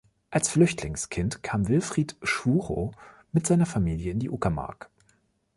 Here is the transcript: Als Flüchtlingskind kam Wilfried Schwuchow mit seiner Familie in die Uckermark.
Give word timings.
Als 0.31 0.49
Flüchtlingskind 0.49 1.43
kam 1.43 1.67
Wilfried 1.67 2.15
Schwuchow 2.23 2.91
mit 3.33 3.45
seiner 3.45 3.67
Familie 3.67 4.11
in 4.11 4.17
die 4.17 4.31
Uckermark. 4.31 4.89